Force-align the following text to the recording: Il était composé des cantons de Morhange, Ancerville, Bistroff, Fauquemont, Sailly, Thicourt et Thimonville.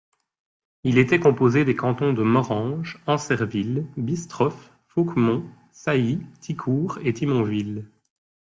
Il 0.83 0.97
était 0.97 1.19
composé 1.19 1.63
des 1.63 1.75
cantons 1.75 2.11
de 2.11 2.23
Morhange, 2.23 2.97
Ancerville, 3.05 3.85
Bistroff, 3.97 4.71
Fauquemont, 4.87 5.45
Sailly, 5.69 6.25
Thicourt 6.39 6.97
et 7.03 7.13
Thimonville. 7.13 7.85